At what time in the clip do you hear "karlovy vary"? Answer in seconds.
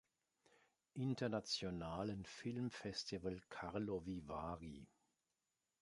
3.49-4.87